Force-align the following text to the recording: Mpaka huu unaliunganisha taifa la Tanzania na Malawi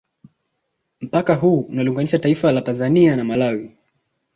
Mpaka 1.01 1.35
huu 1.35 1.59
unaliunganisha 1.59 2.19
taifa 2.19 2.51
la 2.51 2.61
Tanzania 2.61 3.15
na 3.15 3.23
Malawi 3.23 3.75